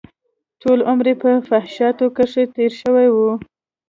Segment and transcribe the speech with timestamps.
[0.61, 3.17] ټول عمر يې په فحشاوو کښې تېر شوى و.